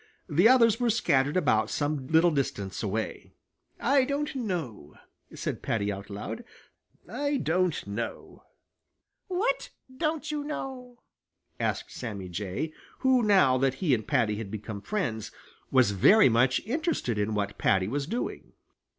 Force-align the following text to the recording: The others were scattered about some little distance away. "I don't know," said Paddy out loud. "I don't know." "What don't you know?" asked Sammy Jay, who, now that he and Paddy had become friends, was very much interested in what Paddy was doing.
The 0.27 0.47
others 0.49 0.79
were 0.79 0.89
scattered 0.89 1.37
about 1.37 1.69
some 1.69 2.07
little 2.07 2.31
distance 2.31 2.81
away. 2.81 3.33
"I 3.79 4.03
don't 4.03 4.33
know," 4.35 4.95
said 5.35 5.61
Paddy 5.61 5.91
out 5.91 6.09
loud. 6.09 6.43
"I 7.07 7.37
don't 7.37 7.85
know." 7.85 8.41
"What 9.27 9.69
don't 9.95 10.31
you 10.31 10.43
know?" 10.43 11.03
asked 11.59 11.91
Sammy 11.91 12.29
Jay, 12.29 12.73
who, 13.01 13.21
now 13.21 13.59
that 13.59 13.75
he 13.75 13.93
and 13.93 14.07
Paddy 14.07 14.37
had 14.37 14.49
become 14.49 14.81
friends, 14.81 15.31
was 15.69 15.91
very 15.91 16.29
much 16.29 16.61
interested 16.61 17.19
in 17.19 17.35
what 17.35 17.59
Paddy 17.59 17.87
was 17.87 18.07
doing. 18.07 18.53